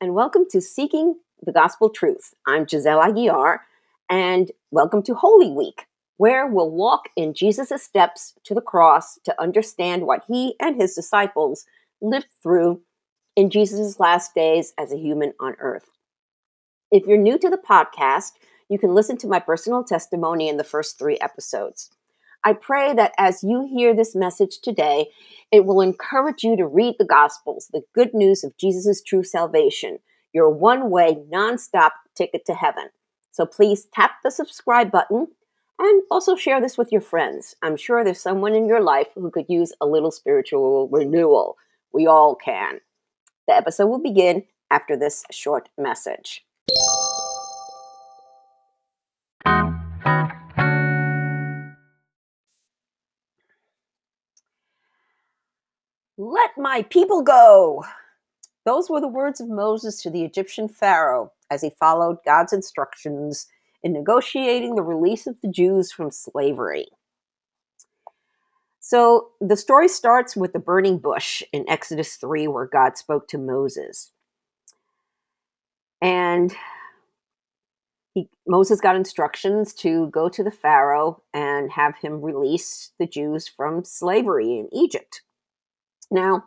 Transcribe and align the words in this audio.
and 0.00 0.14
welcome 0.14 0.46
to 0.48 0.60
Seeking 0.60 1.16
the 1.42 1.50
Gospel 1.50 1.90
Truth. 1.90 2.32
I'm 2.46 2.68
Giselle 2.68 3.00
Aguiar, 3.00 3.58
and 4.08 4.52
welcome 4.70 5.02
to 5.02 5.14
Holy 5.14 5.50
Week, 5.50 5.86
where 6.18 6.46
we'll 6.46 6.70
walk 6.70 7.08
in 7.16 7.34
Jesus' 7.34 7.82
steps 7.82 8.34
to 8.44 8.54
the 8.54 8.60
cross 8.60 9.18
to 9.24 9.42
understand 9.42 10.06
what 10.06 10.22
he 10.28 10.54
and 10.60 10.80
his 10.80 10.94
disciples 10.94 11.66
lived 12.00 12.28
through 12.42 12.80
in 13.34 13.50
Jesus' 13.50 13.98
last 13.98 14.36
days 14.36 14.72
as 14.78 14.92
a 14.92 14.98
human 14.98 15.32
on 15.40 15.56
earth. 15.58 15.88
If 16.92 17.06
you're 17.06 17.18
new 17.18 17.36
to 17.36 17.50
the 17.50 17.58
podcast, 17.58 18.34
you 18.68 18.78
can 18.78 18.94
listen 18.94 19.16
to 19.18 19.26
my 19.26 19.40
personal 19.40 19.82
testimony 19.82 20.48
in 20.48 20.58
the 20.58 20.64
first 20.64 20.96
three 20.96 21.18
episodes. 21.20 21.90
I 22.48 22.54
pray 22.54 22.94
that 22.94 23.12
as 23.18 23.44
you 23.44 23.68
hear 23.70 23.94
this 23.94 24.14
message 24.16 24.60
today, 24.62 25.08
it 25.52 25.66
will 25.66 25.82
encourage 25.82 26.42
you 26.42 26.56
to 26.56 26.66
read 26.66 26.94
the 26.98 27.04
Gospels, 27.04 27.68
the 27.74 27.82
good 27.94 28.14
news 28.14 28.42
of 28.42 28.56
Jesus' 28.56 29.02
true 29.02 29.22
salvation, 29.22 29.98
your 30.32 30.48
one 30.48 30.88
way, 30.88 31.18
non-stop 31.28 31.92
ticket 32.14 32.46
to 32.46 32.54
heaven. 32.54 32.88
So 33.32 33.44
please 33.44 33.86
tap 33.92 34.12
the 34.24 34.30
subscribe 34.30 34.90
button 34.90 35.28
and 35.78 36.02
also 36.10 36.36
share 36.36 36.58
this 36.58 36.78
with 36.78 36.90
your 36.90 37.02
friends. 37.02 37.54
I'm 37.62 37.76
sure 37.76 38.02
there's 38.02 38.22
someone 38.22 38.54
in 38.54 38.66
your 38.66 38.80
life 38.80 39.08
who 39.14 39.30
could 39.30 39.50
use 39.50 39.74
a 39.78 39.86
little 39.86 40.10
spiritual 40.10 40.88
renewal. 40.88 41.58
We 41.92 42.06
all 42.06 42.34
can. 42.34 42.80
The 43.46 43.56
episode 43.56 43.88
will 43.88 44.02
begin 44.02 44.44
after 44.70 44.96
this 44.96 45.22
short 45.30 45.68
message. 45.76 46.46
Let 56.20 56.50
my 56.58 56.82
people 56.82 57.22
go. 57.22 57.84
Those 58.64 58.90
were 58.90 59.00
the 59.00 59.06
words 59.06 59.40
of 59.40 59.48
Moses 59.48 60.02
to 60.02 60.10
the 60.10 60.24
Egyptian 60.24 60.68
Pharaoh 60.68 61.32
as 61.48 61.62
he 61.62 61.70
followed 61.78 62.18
God's 62.26 62.52
instructions 62.52 63.46
in 63.84 63.92
negotiating 63.92 64.74
the 64.74 64.82
release 64.82 65.28
of 65.28 65.40
the 65.40 65.48
Jews 65.48 65.92
from 65.92 66.10
slavery. 66.10 66.88
So 68.80 69.28
the 69.40 69.56
story 69.56 69.86
starts 69.86 70.34
with 70.34 70.52
the 70.52 70.58
burning 70.58 70.98
bush 70.98 71.44
in 71.52 71.68
Exodus 71.68 72.16
3, 72.16 72.48
where 72.48 72.66
God 72.66 72.98
spoke 72.98 73.28
to 73.28 73.38
Moses. 73.38 74.10
And 76.02 76.52
he, 78.14 78.28
Moses 78.44 78.80
got 78.80 78.96
instructions 78.96 79.72
to 79.74 80.08
go 80.08 80.28
to 80.28 80.42
the 80.42 80.50
Pharaoh 80.50 81.22
and 81.32 81.70
have 81.70 81.94
him 81.96 82.22
release 82.22 82.90
the 82.98 83.06
Jews 83.06 83.46
from 83.46 83.84
slavery 83.84 84.58
in 84.58 84.68
Egypt. 84.72 85.22
Now, 86.10 86.44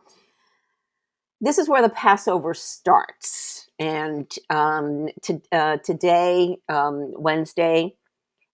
this 1.39 1.57
is 1.57 1.69
where 1.69 1.81
the 1.81 1.89
Passover 1.89 2.53
starts. 2.53 3.67
And 3.79 4.31
um, 4.49 5.09
to, 5.23 5.41
uh, 5.51 5.77
today, 5.77 6.57
um, 6.69 7.13
Wednesday, 7.17 7.95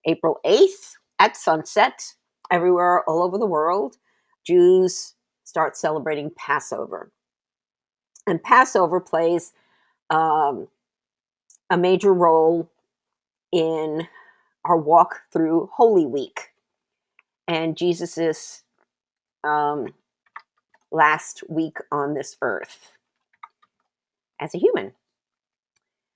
April 0.06 0.40
8th, 0.46 0.96
at 1.20 1.36
sunset, 1.36 2.14
everywhere 2.52 3.04
all 3.10 3.24
over 3.24 3.38
the 3.38 3.46
world, 3.46 3.98
Jews 4.46 5.16
start 5.44 5.76
celebrating 5.76 6.32
Passover. 6.38 7.12
And 8.26 8.42
Passover 8.44 9.00
plays 9.00 9.54
um, 10.10 10.68
a 11.70 11.78
major 11.78 12.14
role 12.14 12.70
in 13.52 14.08
our 14.66 14.78
walk 14.78 15.22
through 15.32 15.70
Holy 15.74 16.06
Week 16.06 16.52
and 17.48 17.78
Jesus's 17.78 18.64
um, 19.44 19.88
last 20.92 21.44
week 21.50 21.78
on 21.92 22.14
this 22.14 22.38
earth 22.42 22.94
as 24.40 24.54
a 24.54 24.60
human. 24.60 24.94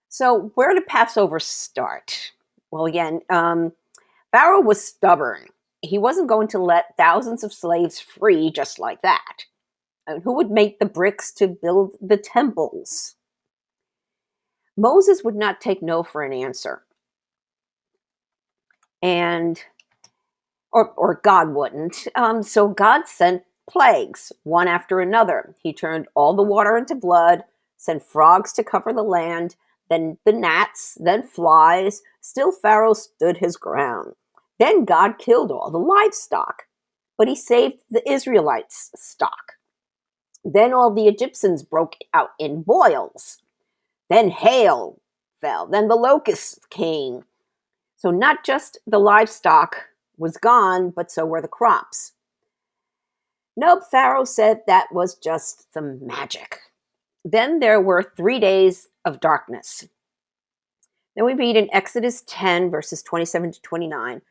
So, 0.10 0.52
where 0.56 0.74
did 0.74 0.88
Passover 0.88 1.40
start? 1.40 2.34
Well, 2.70 2.86
again, 2.86 3.22
um, 3.30 3.72
Pharaoh 4.32 4.62
was 4.62 4.84
stubborn. 4.84 5.46
He 5.82 5.98
wasn't 5.98 6.30
going 6.30 6.48
to 6.50 6.60
let 6.60 6.96
thousands 6.98 7.44
of 7.44 7.54
slaves 7.54 8.00
free 8.00 8.52
just 8.52 8.80
like 8.80 9.02
that. 9.02 9.46
And 10.08 10.22
who 10.24 10.34
would 10.34 10.52
make 10.52 10.80
the 10.80 10.86
bricks 10.86 11.32
to 11.34 11.48
build 11.48 11.96
the 12.02 12.18
temples? 12.18 13.16
Moses 14.78 15.24
would 15.24 15.36
not 15.36 15.62
take 15.62 15.82
no 15.82 16.04
for 16.04 16.24
an 16.24 16.34
answer. 16.34 16.84
And, 19.02 19.62
or, 20.72 20.90
or 20.92 21.22
God 21.24 21.50
wouldn't. 21.50 22.08
Um, 22.16 22.44
so 22.44 22.68
God 22.68 23.08
sent 23.08 23.44
plagues, 23.72 24.32
one 24.44 24.68
after 24.68 25.00
another. 25.00 25.56
He 25.64 25.74
turned 25.74 26.08
all 26.16 26.34
the 26.34 26.44
water 26.44 26.78
into 26.78 26.94
blood, 26.94 27.44
sent 27.78 28.04
frogs 28.04 28.52
to 28.54 28.64
cover 28.64 28.92
the 28.92 29.04
land, 29.04 29.56
then 29.90 30.18
the 30.26 30.34
gnats, 30.34 30.98
then 31.00 31.24
flies. 31.24 32.02
Still, 32.22 32.52
Pharaoh 32.52 32.94
stood 32.94 33.38
his 33.38 33.58
ground. 33.58 34.14
Then 34.60 34.86
God 34.86 35.18
killed 35.18 35.52
all 35.52 35.72
the 35.72 35.78
livestock, 35.78 36.64
but 37.18 37.28
he 37.28 37.36
saved 37.36 37.80
the 37.90 38.08
Israelites' 38.10 38.92
stock. 38.96 39.54
Then 40.44 40.74
all 40.74 40.94
the 40.94 41.08
Egyptians 41.08 41.64
broke 41.64 41.96
out 42.14 42.30
in 42.40 42.64
boils. 42.64 43.40
Then 44.10 44.30
hail 44.30 45.00
fell. 45.40 45.66
Then 45.68 45.88
the 45.88 45.96
locusts 45.96 46.60
came. 46.70 47.24
So 47.98 48.12
not 48.12 48.44
just 48.44 48.80
the 48.88 49.00
livestock 49.00 49.76
was 50.18 50.38
gone, 50.38 50.92
but 50.92 51.12
so 51.12 51.26
were 51.26 51.42
the 51.42 51.48
crops. 51.48 52.14
Nope, 53.58 53.84
Pharaoh 53.92 54.26
said 54.26 54.62
that 54.68 54.88
was 54.92 55.16
just 55.16 55.72
some 55.74 56.06
magic. 56.06 56.60
Then 57.26 57.60
there 57.60 57.82
were 57.82 58.14
three 58.16 58.40
days 58.40 58.88
of 59.06 59.20
darkness. 59.20 59.88
Then 61.16 61.26
we 61.26 61.34
read 61.34 61.58
in 61.58 61.74
Exodus 61.74 62.24
10, 62.28 62.72
verses 62.72 63.04
27 63.04 63.52
to 63.52 63.62
29. 63.62 64.22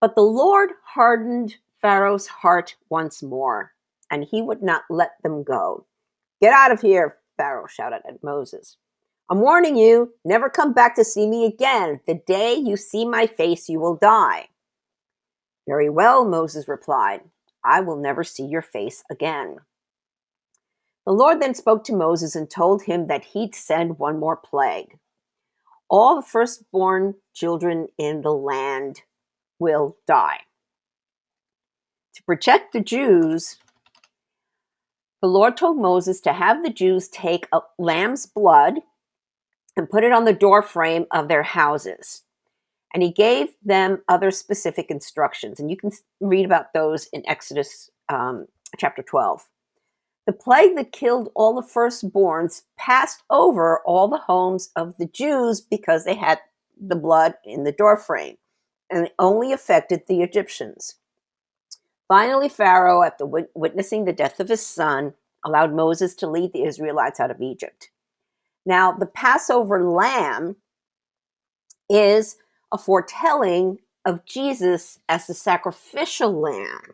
But 0.00 0.14
the 0.14 0.22
Lord 0.22 0.70
hardened 0.84 1.56
Pharaoh's 1.80 2.26
heart 2.26 2.74
once 2.88 3.22
more, 3.22 3.72
and 4.10 4.24
he 4.24 4.40
would 4.40 4.62
not 4.62 4.82
let 4.88 5.12
them 5.22 5.42
go. 5.42 5.86
Get 6.40 6.52
out 6.52 6.72
of 6.72 6.80
here, 6.80 7.18
Pharaoh 7.36 7.66
shouted 7.66 8.00
at 8.08 8.22
Moses. 8.24 8.76
I'm 9.30 9.40
warning 9.40 9.76
you, 9.76 10.12
never 10.24 10.50
come 10.50 10.72
back 10.72 10.94
to 10.96 11.04
see 11.04 11.26
me 11.26 11.46
again. 11.46 12.00
The 12.06 12.20
day 12.26 12.54
you 12.54 12.76
see 12.76 13.04
my 13.04 13.26
face, 13.26 13.68
you 13.68 13.80
will 13.80 13.96
die. 13.96 14.48
Very 15.66 15.88
well, 15.88 16.24
Moses 16.26 16.68
replied. 16.68 17.20
I 17.64 17.80
will 17.80 17.96
never 17.96 18.22
see 18.24 18.44
your 18.44 18.62
face 18.62 19.02
again. 19.10 19.58
The 21.06 21.12
Lord 21.12 21.40
then 21.40 21.54
spoke 21.54 21.84
to 21.84 21.96
Moses 21.96 22.34
and 22.34 22.48
told 22.48 22.82
him 22.82 23.06
that 23.06 23.24
he'd 23.24 23.54
send 23.54 23.98
one 23.98 24.18
more 24.18 24.36
plague. 24.36 24.98
All 25.88 26.16
the 26.16 26.26
firstborn 26.26 27.14
children 27.34 27.88
in 27.98 28.22
the 28.22 28.32
land 28.32 29.02
will 29.58 29.96
die. 30.06 30.40
To 32.14 32.22
protect 32.24 32.72
the 32.72 32.80
Jews, 32.80 33.58
the 35.20 35.28
Lord 35.28 35.56
told 35.56 35.78
Moses 35.78 36.20
to 36.22 36.32
have 36.32 36.62
the 36.62 36.70
Jews 36.70 37.08
take 37.08 37.46
a 37.52 37.60
lamb's 37.78 38.26
blood 38.26 38.80
and 39.76 39.88
put 39.88 40.04
it 40.04 40.12
on 40.12 40.24
the 40.24 40.32
doorframe 40.32 41.06
of 41.10 41.28
their 41.28 41.42
houses 41.42 42.23
and 42.94 43.02
he 43.02 43.10
gave 43.10 43.48
them 43.64 44.00
other 44.08 44.30
specific 44.30 44.88
instructions. 44.88 45.58
And 45.58 45.68
you 45.68 45.76
can 45.76 45.90
read 46.20 46.46
about 46.46 46.72
those 46.72 47.06
in 47.12 47.28
Exodus 47.28 47.90
um, 48.08 48.46
chapter 48.78 49.02
12. 49.02 49.44
The 50.26 50.32
plague 50.32 50.76
that 50.76 50.92
killed 50.92 51.30
all 51.34 51.54
the 51.54 51.68
firstborns 51.68 52.62
passed 52.78 53.22
over 53.28 53.80
all 53.80 54.08
the 54.08 54.16
homes 54.16 54.70
of 54.76 54.96
the 54.96 55.06
Jews 55.06 55.60
because 55.60 56.04
they 56.04 56.14
had 56.14 56.38
the 56.80 56.96
blood 56.96 57.34
in 57.44 57.64
the 57.64 57.72
doorframe, 57.72 58.36
and 58.90 59.06
it 59.06 59.14
only 59.18 59.52
affected 59.52 60.02
the 60.06 60.22
Egyptians. 60.22 60.94
Finally, 62.08 62.48
Pharaoh, 62.48 63.02
after 63.02 63.26
witnessing 63.26 64.04
the 64.04 64.12
death 64.12 64.40
of 64.40 64.48
his 64.48 64.64
son, 64.64 65.12
allowed 65.44 65.74
Moses 65.74 66.14
to 66.16 66.26
lead 66.26 66.52
the 66.52 66.64
Israelites 66.64 67.20
out 67.20 67.30
of 67.30 67.42
Egypt. 67.42 67.90
Now, 68.64 68.92
the 68.92 69.06
Passover 69.06 69.84
lamb 69.84 70.56
is 71.90 72.36
a 72.74 72.78
foretelling 72.78 73.78
of 74.04 74.26
Jesus 74.26 74.98
as 75.08 75.26
the 75.26 75.34
sacrificial 75.34 76.32
lamb. 76.38 76.92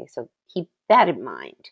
Okay, 0.00 0.08
so 0.10 0.28
keep 0.52 0.68
that 0.88 1.08
in 1.08 1.22
mind. 1.22 1.70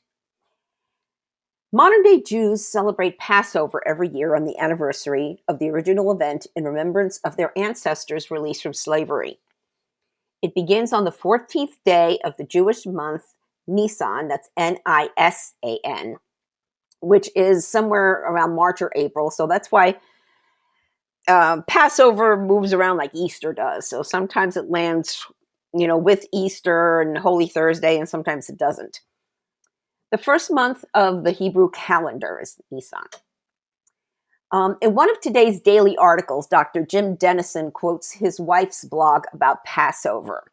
Modern 1.73 2.03
day 2.03 2.21
Jews 2.21 2.67
celebrate 2.67 3.19
Passover 3.19 3.81
every 3.87 4.09
year 4.09 4.37
on 4.37 4.45
the 4.45 4.59
anniversary 4.59 5.43
of 5.49 5.59
the 5.59 5.71
original 5.71 6.13
event 6.13 6.47
in 6.55 6.65
remembrance 6.65 7.19
of 7.25 7.37
their 7.37 7.57
ancestors 7.57 8.31
release 8.31 8.61
from 8.61 8.75
slavery. 8.75 9.39
It 10.43 10.55
begins 10.55 10.93
on 10.93 11.05
the 11.05 11.13
14th 11.13 11.79
day 11.85 12.19
of 12.25 12.37
the 12.37 12.45
Jewish 12.45 12.87
month 12.87 13.25
Nisan, 13.67 14.29
that's 14.29 14.51
N 14.57 14.79
I 14.85 15.11
S 15.17 15.55
A 15.65 15.79
N, 15.85 16.17
which 17.01 17.31
is 17.37 17.67
somewhere 17.67 18.25
around 18.29 18.57
March 18.57 18.83
or 18.83 18.91
April. 18.97 19.31
So 19.31 19.47
that's 19.47 19.71
why 19.71 19.97
um, 21.29 21.65
Passover 21.69 22.37
moves 22.37 22.73
around 22.73 22.97
like 22.97 23.15
Easter 23.15 23.53
does. 23.53 23.89
So 23.89 24.03
sometimes 24.03 24.57
it 24.57 24.71
lands, 24.71 25.27
you 25.75 25.87
know, 25.87 25.99
with 25.99 26.27
Easter 26.33 27.01
and 27.01 27.19
Holy 27.19 27.47
Thursday, 27.47 27.99
and 27.99 28.09
sometimes 28.09 28.49
it 28.49 28.59
doesn't. 28.59 29.01
The 30.11 30.19
first 30.19 30.51
month 30.53 30.85
of 30.95 31.25
the 31.25 31.31
Hebrew 31.31 31.71
calendar 31.71 32.41
is 32.43 32.57
Nisan. 32.71 33.01
Um, 34.53 34.77
in 34.81 34.95
one 34.95 35.09
of 35.11 35.21
today's 35.21 35.61
daily 35.61 35.97
articles, 35.97 36.49
Dr. 36.49 36.85
Jim 36.85 37.15
Denison 37.15 37.71
quotes 37.71 38.11
his 38.11 38.41
wife's 38.41 38.85
blog 38.85 39.25
about 39.33 39.65
Passover. 39.65 40.51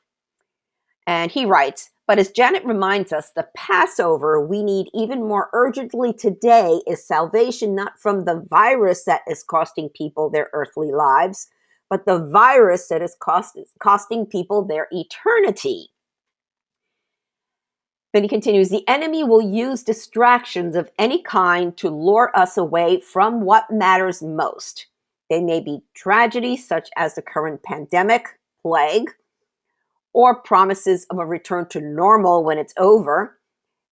And 1.08 1.32
he 1.32 1.46
writes, 1.46 1.90
but 2.08 2.20
as 2.20 2.32
Janet 2.32 2.64
reminds 2.64 3.12
us, 3.12 3.32
the 3.36 3.48
Passover 3.56 4.40
we 4.40 4.64
need 4.64 4.88
even 4.94 5.28
more 5.28 5.50
urgently 5.52 6.14
today 6.14 6.80
is 6.88 7.06
salvation 7.06 7.76
not 7.76 8.00
from 8.00 8.24
the 8.24 8.46
virus 8.50 9.04
that 9.04 9.22
is 9.28 9.44
costing 9.44 9.90
people 9.90 10.30
their 10.30 10.50
earthly 10.54 10.92
lives, 10.92 11.48
but 11.90 12.06
the 12.06 12.20
virus 12.28 12.88
that 12.88 13.02
is 13.02 13.16
cost, 13.20 13.58
costing 13.80 14.26
people 14.26 14.64
their 14.64 14.88
eternity. 14.92 15.90
Then 18.14 18.24
he 18.24 18.30
continues 18.30 18.70
The 18.70 18.88
enemy 18.88 19.26
will 19.26 19.42
use 19.42 19.84
distractions 19.84 20.78
of 20.78 20.90
any 20.98 21.22
kind 21.22 21.76
to 21.78 21.90
lure 21.90 22.32
us 22.36 22.58
away 22.58 23.02
from 23.02 23.42
what 23.42 23.70
matters 23.70 24.24
most. 24.24 24.88
They 25.30 25.42
may 25.42 25.60
be 25.60 25.82
tragedies 25.94 26.66
such 26.66 26.90
as 26.96 27.16
the 27.16 27.22
current 27.22 27.64
pandemic, 27.64 28.40
plague, 28.62 29.12
or 30.18 30.34
promises 30.34 31.06
of 31.12 31.20
a 31.20 31.26
return 31.28 31.68
to 31.68 31.80
normal 31.80 32.44
when 32.44 32.58
it's 32.58 32.74
over. 32.76 33.38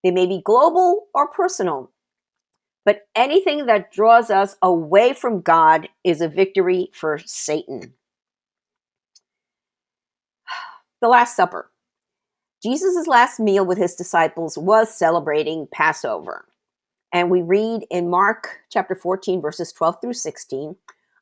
They 0.04 0.10
may 0.10 0.26
be 0.26 0.42
global 0.44 1.06
or 1.14 1.28
personal. 1.28 1.92
But 2.84 3.02
anything 3.16 3.68
that 3.68 3.92
draws 3.92 4.32
us 4.32 4.56
away 4.64 5.14
from 5.14 5.42
God 5.42 5.88
is 6.04 6.22
a 6.22 6.28
victory 6.28 6.90
for 6.94 7.20
Satan. 7.24 7.94
The 11.00 11.08
Last 11.10 11.36
Supper. 11.36 11.70
Jesus' 12.64 13.06
last 13.06 13.40
meal 13.40 13.64
with 13.64 13.78
his 13.78 13.94
disciples 13.94 14.58
was 14.58 14.92
celebrating 14.92 15.68
Passover. 15.72 16.48
And 17.14 17.30
we 17.30 17.44
read 17.44 17.86
in 17.92 18.10
Mark 18.10 18.62
chapter 18.72 18.96
14, 18.96 19.44
verses 19.44 19.72
12 19.72 20.02
through 20.02 20.14
16 20.14 20.76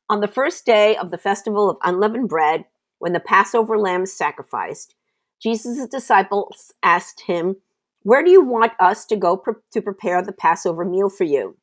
On 0.08 0.20
the 0.22 0.28
first 0.28 0.64
day 0.64 0.96
of 0.96 1.10
the 1.10 1.18
festival 1.18 1.68
of 1.68 1.76
unleavened 1.84 2.30
bread, 2.30 2.64
when 3.04 3.12
the 3.12 3.20
Passover 3.20 3.78
lamb 3.78 4.04
is 4.04 4.16
sacrificed, 4.16 4.94
Jesus' 5.42 5.86
disciples 5.88 6.72
asked 6.82 7.20
him, 7.26 7.58
Where 8.02 8.24
do 8.24 8.30
you 8.30 8.42
want 8.42 8.72
us 8.80 9.04
to 9.08 9.16
go 9.16 9.36
pre- 9.36 9.56
to 9.74 9.82
prepare 9.82 10.22
the 10.22 10.32
Passover 10.32 10.86
meal 10.86 11.10
for 11.10 11.24
you? 11.24 11.58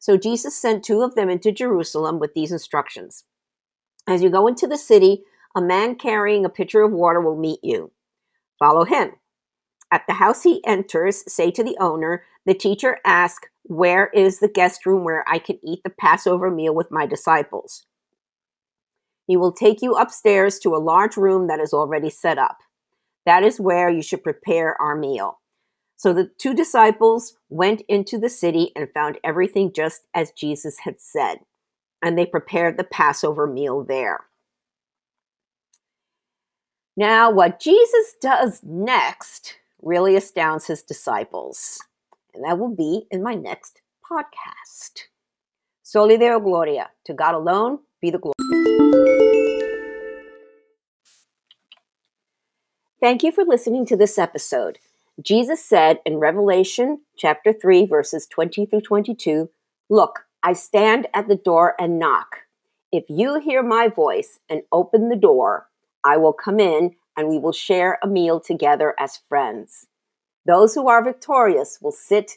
So 0.00 0.16
Jesus 0.16 0.56
sent 0.56 0.84
two 0.84 1.02
of 1.02 1.16
them 1.16 1.30
into 1.30 1.52
Jerusalem 1.52 2.18
with 2.18 2.34
these 2.34 2.52
instructions 2.52 3.24
As 4.08 4.22
you 4.22 4.30
go 4.30 4.48
into 4.48 4.66
the 4.66 4.78
city, 4.78 5.24
a 5.56 5.62
man 5.62 5.96
carrying 5.96 6.46
a 6.46 6.50
pitcher 6.50 6.82
of 6.82 6.92
water 6.92 7.20
will 7.20 7.38
meet 7.38 7.60
you. 7.62 7.92
Follow 8.58 8.84
him. 8.84 9.12
At 9.92 10.04
the 10.08 10.14
house 10.14 10.42
he 10.44 10.64
enters, 10.66 11.24
say 11.32 11.50
to 11.52 11.64
the 11.64 11.76
owner, 11.80 12.24
The 12.46 12.54
teacher 12.54 12.98
asks, 13.06 13.48
Where 13.64 14.08
is 14.08 14.40
the 14.40 14.48
guest 14.48 14.86
room 14.86 15.04
where 15.04 15.24
I 15.28 15.38
can 15.38 15.58
eat 15.64 15.80
the 15.84 15.90
Passover 15.90 16.50
meal 16.50 16.74
with 16.74 16.90
my 16.92 17.06
disciples? 17.06 17.86
He 19.30 19.36
will 19.36 19.52
take 19.52 19.80
you 19.80 19.94
upstairs 19.94 20.58
to 20.58 20.74
a 20.74 20.82
large 20.82 21.16
room 21.16 21.46
that 21.46 21.60
is 21.60 21.72
already 21.72 22.10
set 22.10 22.36
up. 22.36 22.58
That 23.26 23.44
is 23.44 23.60
where 23.60 23.88
you 23.88 24.02
should 24.02 24.24
prepare 24.24 24.74
our 24.82 24.96
meal. 24.96 25.38
So 25.94 26.12
the 26.12 26.32
two 26.38 26.52
disciples 26.52 27.36
went 27.48 27.82
into 27.88 28.18
the 28.18 28.28
city 28.28 28.72
and 28.74 28.92
found 28.92 29.20
everything 29.22 29.72
just 29.72 30.02
as 30.14 30.32
Jesus 30.32 30.80
had 30.80 31.00
said, 31.00 31.36
and 32.02 32.18
they 32.18 32.26
prepared 32.26 32.76
the 32.76 32.82
Passover 32.82 33.46
meal 33.46 33.84
there. 33.84 34.18
Now, 36.96 37.30
what 37.30 37.60
Jesus 37.60 38.16
does 38.20 38.60
next 38.64 39.58
really 39.80 40.16
astounds 40.16 40.66
his 40.66 40.82
disciples, 40.82 41.78
and 42.34 42.44
that 42.44 42.58
will 42.58 42.74
be 42.74 43.06
in 43.12 43.22
my 43.22 43.36
next 43.36 43.80
podcast. 44.04 45.04
Soli 45.84 46.18
Deo 46.18 46.40
Gloria. 46.40 46.90
To 47.04 47.14
God 47.14 47.36
alone 47.36 47.78
be 48.00 48.10
the 48.10 48.18
glory. 48.18 48.59
Thank 53.00 53.22
you 53.22 53.32
for 53.32 53.44
listening 53.44 53.86
to 53.86 53.96
this 53.96 54.18
episode. 54.18 54.78
Jesus 55.22 55.64
said 55.64 56.00
in 56.04 56.18
Revelation 56.18 57.00
chapter 57.16 57.50
3, 57.50 57.86
verses 57.86 58.26
20 58.26 58.66
through 58.66 58.82
22 58.82 59.48
Look, 59.88 60.26
I 60.42 60.52
stand 60.52 61.06
at 61.14 61.26
the 61.26 61.36
door 61.36 61.74
and 61.80 61.98
knock. 61.98 62.40
If 62.92 63.06
you 63.08 63.40
hear 63.40 63.62
my 63.62 63.88
voice 63.88 64.38
and 64.50 64.64
open 64.70 65.08
the 65.08 65.16
door, 65.16 65.68
I 66.04 66.18
will 66.18 66.34
come 66.34 66.60
in 66.60 66.94
and 67.16 67.28
we 67.28 67.38
will 67.38 67.52
share 67.52 67.98
a 68.02 68.06
meal 68.06 68.38
together 68.38 68.94
as 69.00 69.20
friends. 69.30 69.86
Those 70.44 70.74
who 70.74 70.86
are 70.86 71.02
victorious 71.02 71.78
will 71.80 71.92
sit 71.92 72.32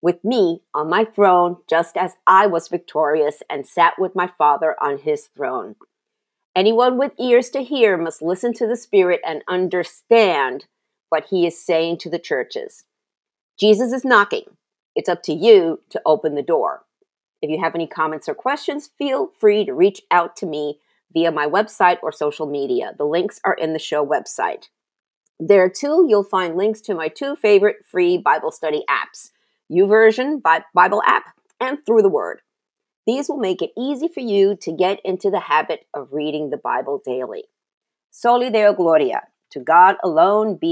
with 0.00 0.22
me 0.22 0.62
on 0.72 0.88
my 0.88 1.04
throne, 1.04 1.56
just 1.68 1.96
as 1.96 2.12
I 2.28 2.46
was 2.46 2.68
victorious 2.68 3.42
and 3.50 3.66
sat 3.66 3.94
with 3.98 4.14
my 4.14 4.28
Father 4.38 4.76
on 4.80 4.98
his 4.98 5.26
throne. 5.26 5.74
Anyone 6.56 6.98
with 6.98 7.12
ears 7.18 7.50
to 7.50 7.64
hear 7.64 7.96
must 7.96 8.22
listen 8.22 8.52
to 8.54 8.66
the 8.66 8.76
Spirit 8.76 9.20
and 9.26 9.42
understand 9.48 10.66
what 11.08 11.26
he 11.30 11.46
is 11.46 11.60
saying 11.60 11.98
to 11.98 12.10
the 12.10 12.18
churches. 12.18 12.84
Jesus 13.58 13.92
is 13.92 14.04
knocking. 14.04 14.44
It's 14.94 15.08
up 15.08 15.24
to 15.24 15.32
you 15.32 15.80
to 15.90 16.00
open 16.06 16.36
the 16.36 16.42
door. 16.42 16.84
If 17.42 17.50
you 17.50 17.60
have 17.60 17.74
any 17.74 17.88
comments 17.88 18.28
or 18.28 18.34
questions, 18.34 18.90
feel 18.96 19.32
free 19.38 19.64
to 19.64 19.74
reach 19.74 20.02
out 20.12 20.36
to 20.36 20.46
me 20.46 20.78
via 21.12 21.32
my 21.32 21.46
website 21.46 21.98
or 22.02 22.12
social 22.12 22.46
media. 22.46 22.94
The 22.96 23.04
links 23.04 23.40
are 23.44 23.54
in 23.54 23.72
the 23.72 23.78
show 23.80 24.06
website. 24.06 24.68
There 25.40 25.68
too, 25.68 26.06
you'll 26.08 26.22
find 26.22 26.56
links 26.56 26.80
to 26.82 26.94
my 26.94 27.08
two 27.08 27.34
favorite 27.34 27.84
free 27.84 28.16
Bible 28.16 28.52
study 28.52 28.84
apps 28.88 29.30
YouVersion 29.72 30.40
Bible 30.72 31.02
app 31.04 31.34
and 31.60 31.78
Through 31.84 32.02
the 32.02 32.08
Word. 32.08 32.42
These 33.06 33.28
will 33.28 33.38
make 33.38 33.60
it 33.60 33.70
easy 33.76 34.08
for 34.08 34.20
you 34.20 34.56
to 34.62 34.72
get 34.72 35.00
into 35.04 35.30
the 35.30 35.40
habit 35.40 35.86
of 35.92 36.12
reading 36.12 36.50
the 36.50 36.56
Bible 36.56 37.02
daily. 37.04 37.44
Soli 38.10 38.50
Deo 38.50 38.72
Gloria. 38.72 39.24
To 39.50 39.60
God 39.60 39.96
alone 40.02 40.56
be 40.56 40.62